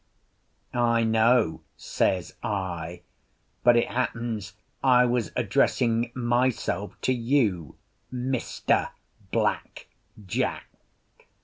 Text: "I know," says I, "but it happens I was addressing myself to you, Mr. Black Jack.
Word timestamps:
"I 0.73 1.03
know," 1.03 1.61
says 1.77 2.33
I, 2.41 3.03
"but 3.63 3.77
it 3.77 3.87
happens 3.87 4.53
I 4.83 5.05
was 5.05 5.31
addressing 5.35 6.11
myself 6.15 6.99
to 7.01 7.13
you, 7.13 7.75
Mr. 8.11 8.89
Black 9.31 9.85
Jack. 10.25 10.65